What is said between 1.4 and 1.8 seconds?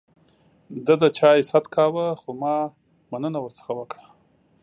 ست